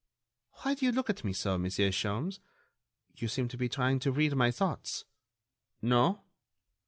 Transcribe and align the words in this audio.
"Why 0.63 0.73
do 0.73 0.83
you 0.87 0.91
look 0.91 1.11
at 1.11 1.23
me 1.23 1.31
so, 1.31 1.59
Monsieur 1.59 1.89
Sholmes?... 1.91 2.39
You 3.17 3.27
seem 3.27 3.47
to 3.49 3.55
be 3.57 3.69
trying 3.69 3.99
to 3.99 4.11
read 4.11 4.35
my 4.35 4.49
thoughts.... 4.49 5.05
No?... 5.79 6.21